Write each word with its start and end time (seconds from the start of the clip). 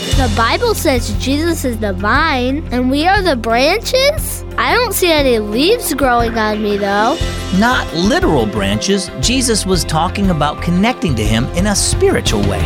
The 0.00 0.32
Bible 0.34 0.74
says 0.74 1.12
Jesus 1.18 1.62
is 1.66 1.78
the 1.78 1.92
vine 1.92 2.66
and 2.72 2.90
we 2.90 3.06
are 3.06 3.20
the 3.20 3.36
branches? 3.36 4.42
I 4.56 4.72
don't 4.72 4.94
see 4.94 5.12
any 5.12 5.38
leaves 5.38 5.92
growing 5.92 6.38
on 6.38 6.62
me 6.62 6.78
though. 6.78 7.18
Not 7.58 7.86
literal 7.94 8.46
branches. 8.46 9.10
Jesus 9.20 9.66
was 9.66 9.84
talking 9.84 10.30
about 10.30 10.62
connecting 10.62 11.14
to 11.16 11.22
Him 11.22 11.44
in 11.48 11.66
a 11.66 11.76
spiritual 11.76 12.40
way. 12.48 12.64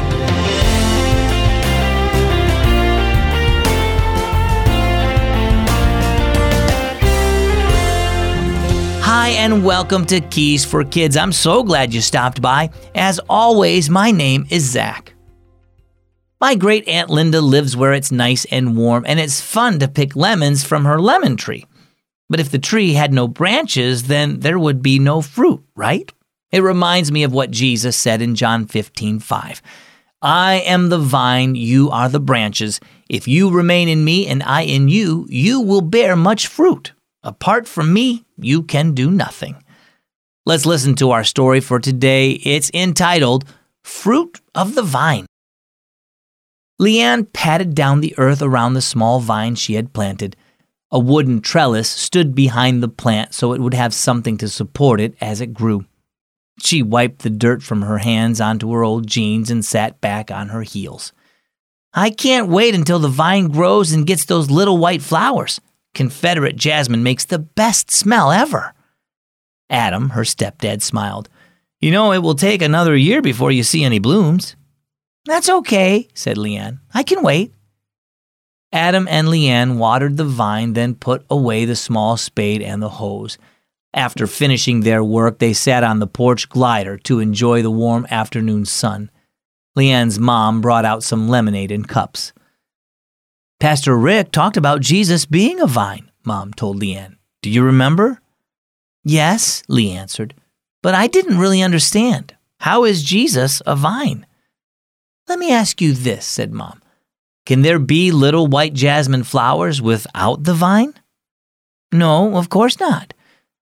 Hi, 9.03 9.31
and 9.31 9.65
welcome 9.65 10.05
to 10.07 10.21
Keys 10.21 10.65
for 10.65 10.85
Kids. 10.85 11.17
I'm 11.17 11.33
so 11.33 11.65
glad 11.65 11.93
you 11.93 12.01
stopped 12.01 12.41
by. 12.41 12.71
As 12.95 13.19
always, 13.29 13.91
my 13.91 14.13
name 14.13 14.47
is 14.51 14.71
Zach. 14.71 15.14
My 16.45 16.55
great 16.57 16.87
Aunt 16.87 17.09
Linda 17.09 17.41
lives 17.41 17.75
where 17.75 17.95
it's 17.95 18.13
nice 18.13 18.45
and 18.45 18.77
warm, 18.77 19.05
and 19.07 19.19
it's 19.19 19.41
fun 19.41 19.79
to 19.79 19.89
pick 19.89 20.15
lemons 20.15 20.63
from 20.63 20.85
her 20.85 21.01
lemon 21.01 21.39
tree. 21.39 21.65
But 22.29 22.39
if 22.39 22.51
the 22.51 22.59
tree 22.59 22.93
had 22.93 23.15
no 23.15 23.27
branches, 23.27 24.09
then 24.09 24.41
there 24.41 24.59
would 24.59 24.83
be 24.83 24.99
no 24.99 25.23
fruit, 25.23 25.65
right? 25.75 26.13
It 26.53 26.61
reminds 26.61 27.11
me 27.11 27.23
of 27.23 27.33
what 27.33 27.51
Jesus 27.51 27.97
said 27.97 28.21
in 28.21 28.35
John 28.35 28.67
15, 28.67 29.21
5. 29.21 29.63
I 30.21 30.57
am 30.67 30.91
the 30.91 30.99
vine, 30.99 31.55
you 31.55 31.89
are 31.89 32.11
the 32.11 32.21
branches. 32.21 32.79
If 33.09 33.27
you 33.27 33.51
remain 33.51 33.89
in 33.89 34.05
me 34.05 34.27
and 34.27 34.43
I 34.43 34.65
in 34.65 34.91
you, 34.91 35.27
you 35.31 35.63
will 35.63 35.81
bear 35.81 36.15
much 36.15 36.47
fruit. 36.47 36.93
Apart 37.23 37.67
from 37.67 37.91
me, 37.91 38.27
you 38.37 38.65
can 38.65 38.93
do 38.93 39.11
nothing. 39.11 39.65
Let's 40.45 40.67
listen 40.67 40.95
to 40.97 41.11
our 41.11 41.25
story 41.25 41.61
for 41.61 41.81
today. 41.81 42.33
It's 42.33 42.71
entitled 42.75 43.47
Fruit 43.83 44.43
of 44.55 44.75
the 44.75 44.83
Vine. 44.83 45.25
Leanne 46.85 47.33
patted 47.33 47.75
down 47.75 48.01
the 48.01 48.15
earth 48.19 48.43
around 48.43 48.75
the 48.75 48.83
small 48.83 49.19
vine 49.19 49.55
she 49.55 49.73
had 49.75 49.95
planted. 49.95 50.37
A 50.91 50.99
wooden 50.99 51.41
trellis 51.41 51.89
stood 51.89 52.35
behind 52.35 52.83
the 52.83 52.89
plant 52.89 53.33
so 53.33 53.55
it 53.55 53.61
would 53.61 53.73
have 53.73 53.95
something 53.95 54.37
to 54.37 54.49
support 54.49 55.01
it 55.01 55.15
as 55.19 55.41
it 55.41 55.55
grew. 55.55 55.87
She 56.61 56.83
wiped 56.83 57.23
the 57.23 57.31
dirt 57.31 57.63
from 57.63 57.83
her 57.83 57.99
hands 57.99 58.39
onto 58.39 58.71
her 58.73 58.85
old 58.85 59.07
jeans 59.07 59.51
and 59.51 59.65
sat 59.65 60.01
back 60.03 60.31
on 60.31 60.51
her 60.51 60.61
heels. 60.61 61.15
I 61.95 62.11
can't 62.11 62.49
wait 62.49 62.75
until 62.75 62.99
the 62.99 63.09
vine 63.09 63.49
grows 63.49 63.93
and 63.93 64.07
gets 64.07 64.27
those 64.27 64.51
little 64.51 64.77
white 64.77 65.01
flowers. 65.01 65.63
Confederate 65.95 66.57
jasmine 66.57 67.03
makes 67.03 67.25
the 67.25 67.39
best 67.39 67.91
smell 67.91 68.31
ever. 68.31 68.75
Adam, 69.71 70.11
her 70.11 70.23
stepdad, 70.23 70.83
smiled. 70.83 71.31
You 71.81 71.93
know, 71.93 72.13
it 72.13 72.19
will 72.19 72.35
take 72.35 72.61
another 72.61 72.95
year 72.95 73.23
before 73.23 73.51
you 73.51 73.63
see 73.63 73.85
any 73.85 73.99
blooms. 73.99 74.55
That's 75.27 75.49
okay, 75.49 76.09
said 76.15 76.37
Leanne. 76.37 76.81
I 76.93 77.03
can 77.03 77.23
wait. 77.23 77.53
Adam 78.73 79.07
and 79.09 79.29
Leanne 79.29 79.77
watered 79.77 80.17
the 80.17 80.25
vine, 80.25 80.73
then 80.73 80.95
put 80.95 81.25
away 81.31 81.65
the 81.65 81.77
small 81.77 82.17
spade 82.17 82.61
and 82.61 82.83
the 82.83 82.89
hose. 82.89 83.39
After 83.95 84.27
finishing 84.27 84.81
their 84.81 85.05
work, 85.05 85.39
they 85.39 85.53
sat 85.53 85.85
on 85.85 86.01
the 86.01 86.09
porch 86.09 86.49
glider 86.49 86.99
to 86.99 87.21
enjoy 87.21 87.63
the 87.63 87.71
warm 87.71 88.07
afternoon 88.11 88.65
sun. 88.65 89.11
Leanne's 89.79 90.19
mom 90.19 90.61
brought 90.61 90.85
out 90.85 91.05
some 91.05 91.29
lemonade 91.29 91.71
in 91.71 91.85
cups. 91.85 92.33
Pastor 93.61 93.97
Rick 93.97 94.33
talked 94.33 94.57
about 94.57 94.81
Jesus 94.81 95.25
being 95.25 95.61
a 95.61 95.67
vine, 95.67 96.11
Mom 96.25 96.53
told 96.53 96.81
Leanne. 96.81 97.17
Do 97.43 97.51
you 97.51 97.63
remember? 97.63 98.21
Yes, 99.05 99.63
Lee 99.69 99.93
answered, 99.93 100.35
but 100.83 100.95
I 100.95 101.07
didn't 101.07 101.39
really 101.39 101.63
understand. 101.63 102.35
How 102.61 102.85
is 102.85 103.05
Jesus 103.05 103.63
a 103.67 103.77
vine? 103.77 104.27
Let 105.29 105.39
me 105.39 105.53
ask 105.53 105.81
you 105.81 105.93
this, 105.93 106.27
said 106.27 106.53
Mom. 106.53 106.83
Can 107.47 107.63
there 107.63 107.79
be 107.79 108.11
little 108.11 108.47
white 108.47 108.75
jasmine 108.75 109.25
flowers 109.25 109.81
without 109.81 110.45
the 110.45 110.55
vine? 110.55 110.95
No, 111.93 112.37
of 112.37 112.49
course 112.49 112.81
not. 112.81 113.15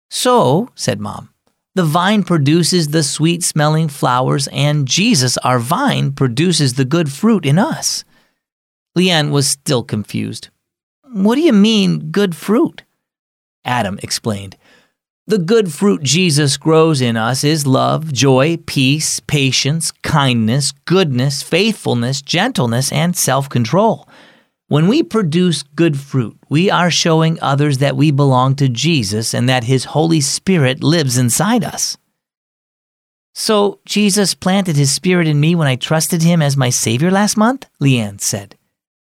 So, 0.10 0.70
said 0.76 1.00
Mom, 1.00 1.30
the 1.76 1.84
vine 1.84 2.24
produces 2.24 2.90
the 2.90 3.04
sweet 3.04 3.44
smelling 3.44 3.88
flowers, 3.88 4.48
and 4.50 4.88
Jesus, 4.88 5.38
our 5.40 5.60
vine, 5.60 6.12
produces 6.12 6.76
the 6.76 6.86
good 6.86 7.12
fruit 7.12 7.46
in 7.46 7.58
us. 7.58 8.04
Leanne 8.96 9.32
was 9.32 9.50
still 9.50 9.84
confused. 9.84 10.50
What 11.12 11.36
do 11.36 11.42
you 11.42 11.54
mean, 11.54 12.12
good 12.12 12.36
fruit? 12.36 12.84
Adam 13.66 14.00
explained. 14.04 14.56
The 15.26 15.38
good 15.38 15.72
fruit 15.72 16.04
Jesus 16.04 16.58
grows 16.58 17.00
in 17.00 17.16
us 17.16 17.46
is 17.46 17.66
love, 17.66 18.12
joy, 18.12 18.58
peace, 18.66 19.22
patience, 19.22 19.92
kindness, 20.02 20.74
goodness, 20.84 21.42
faithfulness, 21.42 22.22
gentleness, 22.22 22.92
and 22.92 23.16
self 23.16 23.48
control. 23.48 24.06
When 24.68 24.90
we 24.90 25.02
produce 25.02 25.64
good 25.64 25.98
fruit, 25.98 26.38
we 26.50 26.70
are 26.70 26.92
showing 26.92 27.40
others 27.42 27.78
that 27.78 27.96
we 27.96 28.12
belong 28.12 28.56
to 28.56 28.68
Jesus 28.68 29.34
and 29.34 29.48
that 29.48 29.64
His 29.64 29.86
Holy 29.86 30.20
Spirit 30.20 30.84
lives 30.84 31.18
inside 31.18 31.64
us. 31.64 31.96
So, 33.34 33.80
Jesus 33.86 34.36
planted 34.36 34.76
His 34.76 34.92
Spirit 34.92 35.30
in 35.30 35.40
me 35.40 35.56
when 35.56 35.70
I 35.70 35.78
trusted 35.78 36.22
Him 36.22 36.42
as 36.42 36.58
my 36.58 36.70
Savior 36.70 37.10
last 37.10 37.38
month? 37.38 37.66
Leanne 37.82 38.20
said. 38.20 38.58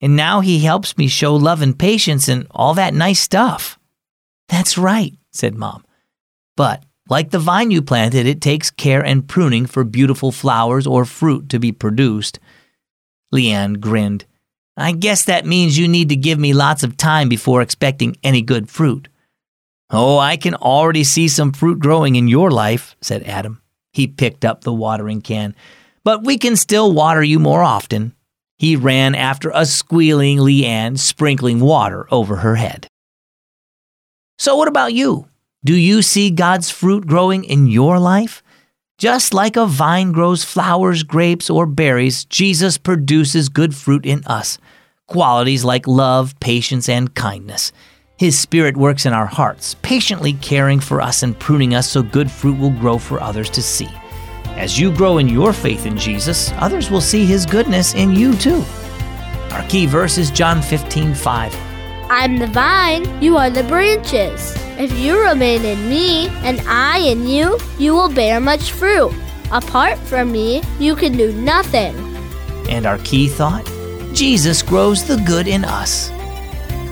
And 0.02 0.14
now 0.14 0.40
He 0.40 0.58
helps 0.58 0.98
me 0.98 1.08
show 1.08 1.34
love 1.34 1.62
and 1.62 1.78
patience 1.78 2.28
and 2.28 2.46
all 2.50 2.74
that 2.74 2.92
nice 2.92 3.20
stuff. 3.20 3.78
That's 4.50 4.76
right, 4.76 5.14
said 5.30 5.54
Mom. 5.54 5.84
But, 6.56 6.84
like 7.08 7.30
the 7.30 7.38
vine 7.38 7.70
you 7.70 7.82
planted, 7.82 8.26
it 8.26 8.40
takes 8.40 8.70
care 8.70 9.04
and 9.04 9.28
pruning 9.28 9.66
for 9.66 9.84
beautiful 9.84 10.32
flowers 10.32 10.86
or 10.86 11.04
fruit 11.04 11.48
to 11.50 11.58
be 11.58 11.72
produced. 11.72 12.38
Leanne 13.34 13.80
grinned. 13.80 14.24
I 14.76 14.92
guess 14.92 15.24
that 15.24 15.46
means 15.46 15.78
you 15.78 15.88
need 15.88 16.08
to 16.10 16.16
give 16.16 16.38
me 16.38 16.54
lots 16.54 16.82
of 16.82 16.96
time 16.96 17.28
before 17.28 17.60
expecting 17.60 18.16
any 18.22 18.42
good 18.42 18.70
fruit. 18.70 19.08
Oh, 19.90 20.18
I 20.18 20.38
can 20.38 20.54
already 20.54 21.04
see 21.04 21.28
some 21.28 21.52
fruit 21.52 21.78
growing 21.78 22.16
in 22.16 22.28
your 22.28 22.50
life, 22.50 22.96
said 23.02 23.24
Adam. 23.24 23.60
He 23.92 24.06
picked 24.06 24.44
up 24.44 24.62
the 24.62 24.72
watering 24.72 25.20
can. 25.20 25.54
But 26.04 26.24
we 26.24 26.38
can 26.38 26.56
still 26.56 26.92
water 26.92 27.22
you 27.22 27.38
more 27.38 27.62
often. 27.62 28.14
He 28.56 28.76
ran 28.76 29.14
after 29.14 29.50
a 29.52 29.66
squealing 29.66 30.38
Leanne, 30.38 30.98
sprinkling 30.98 31.60
water 31.60 32.06
over 32.10 32.36
her 32.36 32.54
head. 32.54 32.86
So, 34.38 34.56
what 34.56 34.68
about 34.68 34.94
you? 34.94 35.28
Do 35.64 35.76
you 35.76 36.02
see 36.02 36.32
God's 36.32 36.70
fruit 36.70 37.06
growing 37.06 37.44
in 37.44 37.68
your 37.68 38.00
life? 38.00 38.42
Just 38.98 39.32
like 39.32 39.56
a 39.56 39.64
vine 39.64 40.10
grows 40.10 40.42
flowers, 40.42 41.04
grapes, 41.04 41.48
or 41.48 41.66
berries, 41.66 42.24
Jesus 42.24 42.78
produces 42.78 43.48
good 43.48 43.72
fruit 43.72 44.04
in 44.04 44.24
us. 44.24 44.58
Qualities 45.06 45.62
like 45.64 45.86
love, 45.86 46.34
patience, 46.40 46.88
and 46.88 47.14
kindness. 47.14 47.70
His 48.16 48.36
Spirit 48.36 48.76
works 48.76 49.06
in 49.06 49.12
our 49.12 49.26
hearts, 49.26 49.76
patiently 49.82 50.32
caring 50.32 50.80
for 50.80 51.00
us 51.00 51.22
and 51.22 51.38
pruning 51.38 51.76
us 51.76 51.88
so 51.88 52.02
good 52.02 52.28
fruit 52.28 52.58
will 52.58 52.70
grow 52.70 52.98
for 52.98 53.20
others 53.20 53.48
to 53.50 53.62
see. 53.62 53.88
As 54.56 54.80
you 54.80 54.92
grow 54.92 55.18
in 55.18 55.28
your 55.28 55.52
faith 55.52 55.86
in 55.86 55.96
Jesus, 55.96 56.50
others 56.56 56.90
will 56.90 57.00
see 57.00 57.24
His 57.24 57.46
goodness 57.46 57.94
in 57.94 58.10
you 58.16 58.34
too. 58.34 58.64
Our 59.52 59.64
key 59.68 59.86
verse 59.86 60.18
is 60.18 60.32
John 60.32 60.60
15 60.60 61.14
5. 61.14 61.71
I'm 62.10 62.38
the 62.38 62.46
vine, 62.46 63.22
you 63.22 63.36
are 63.36 63.50
the 63.50 63.64
branches. 63.64 64.54
If 64.78 64.98
you 64.98 65.20
remain 65.20 65.64
in 65.64 65.88
me, 65.88 66.28
and 66.42 66.60
I 66.66 66.98
in 66.98 67.26
you, 67.26 67.58
you 67.78 67.94
will 67.94 68.08
bear 68.08 68.40
much 68.40 68.72
fruit. 68.72 69.12
Apart 69.50 69.98
from 69.98 70.32
me, 70.32 70.62
you 70.78 70.96
can 70.96 71.16
do 71.16 71.32
nothing. 71.32 71.94
And 72.68 72.86
our 72.86 72.98
key 72.98 73.28
thought 73.28 73.66
Jesus 74.14 74.62
grows 74.62 75.04
the 75.06 75.16
good 75.26 75.46
in 75.46 75.64
us. 75.64 76.10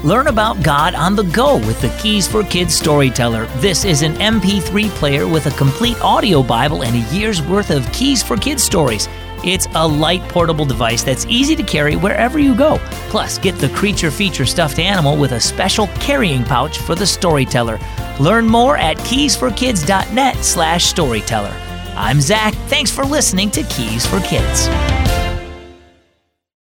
Learn 0.02 0.28
about 0.28 0.62
God 0.62 0.94
on 0.94 1.14
the 1.14 1.24
go 1.24 1.58
with 1.58 1.80
the 1.82 1.94
Keys 2.00 2.26
for 2.26 2.42
Kids 2.42 2.74
Storyteller. 2.74 3.44
This 3.56 3.84
is 3.84 4.00
an 4.00 4.14
MP3 4.14 4.88
player 4.90 5.28
with 5.28 5.46
a 5.46 5.50
complete 5.58 6.00
audio 6.00 6.42
Bible 6.42 6.82
and 6.84 6.96
a 6.96 7.14
year's 7.14 7.42
worth 7.42 7.70
of 7.70 7.90
Keys 7.92 8.22
for 8.22 8.38
Kids 8.38 8.62
stories. 8.62 9.08
It's 9.44 9.66
a 9.74 9.86
light 9.86 10.22
portable 10.28 10.64
device 10.64 11.02
that's 11.02 11.26
easy 11.26 11.56
to 11.56 11.62
carry 11.62 11.96
wherever 11.96 12.38
you 12.38 12.54
go. 12.54 12.78
Plus, 13.08 13.38
get 13.38 13.56
the 13.56 13.70
creature 13.70 14.10
feature 14.10 14.46
stuffed 14.46 14.78
animal 14.78 15.16
with 15.16 15.32
a 15.32 15.40
special 15.40 15.86
carrying 15.98 16.44
pouch 16.44 16.78
for 16.78 16.94
the 16.94 17.06
storyteller. 17.06 17.78
Learn 18.18 18.46
more 18.46 18.76
at 18.76 18.98
keysforkids.net 18.98 20.36
slash 20.44 20.84
storyteller. 20.84 21.56
I'm 21.96 22.20
Zach. 22.20 22.54
Thanks 22.68 22.90
for 22.90 23.04
listening 23.04 23.50
to 23.52 23.62
Keys 23.64 24.06
for 24.06 24.20
Kids. 24.20 24.68